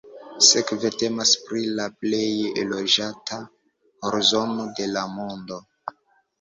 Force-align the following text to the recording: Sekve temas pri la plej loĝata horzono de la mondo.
Sekve 0.45 0.89
temas 1.01 1.33
pri 1.49 1.61
la 1.81 1.85
plej 1.99 2.23
loĝata 2.71 3.39
horzono 4.09 4.69
de 4.81 4.91
la 4.99 5.07
mondo. 5.17 5.65